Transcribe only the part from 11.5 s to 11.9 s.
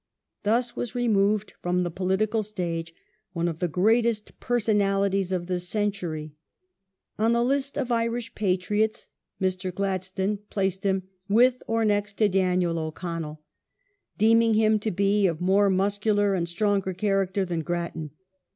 or